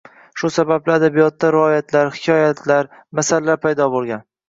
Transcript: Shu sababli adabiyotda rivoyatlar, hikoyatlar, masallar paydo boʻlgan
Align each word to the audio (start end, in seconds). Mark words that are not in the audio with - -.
Shu 0.41 0.49
sababli 0.55 0.93
adabiyotda 0.93 1.53
rivoyatlar, 1.57 2.11
hikoyatlar, 2.19 2.93
masallar 3.21 3.65
paydo 3.69 3.93
boʻlgan 3.99 4.31